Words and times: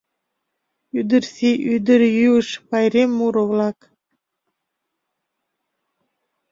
ӰДЫРСИЙ, 0.99 1.51
ӰДЫРЙӰЫШ 1.75 2.47
ПАЙРЕМ 2.69 3.11
МУРО-ВЛАК. 3.17 3.79